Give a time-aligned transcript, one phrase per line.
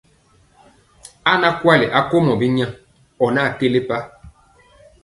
[1.31, 2.67] A naa kwali akomɔ binya
[3.23, 3.97] ɔ nɔ kelepa.